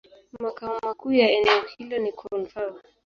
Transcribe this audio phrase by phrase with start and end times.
[0.39, 2.79] Makao makuu ya eneo hilo ni Koun-Fao.